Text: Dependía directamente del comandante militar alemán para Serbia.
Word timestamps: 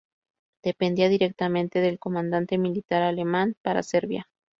Dependía 0.63 1.09
directamente 1.09 1.79
del 1.79 1.99
comandante 1.99 2.57
militar 2.57 3.03
alemán 3.03 3.53
para 3.63 3.83
Serbia. 3.83 4.25